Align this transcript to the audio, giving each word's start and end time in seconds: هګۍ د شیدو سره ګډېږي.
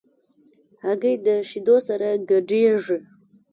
هګۍ 0.83 1.15
د 1.25 1.27
شیدو 1.49 1.75
سره 1.87 2.07
ګډېږي. 2.29 2.97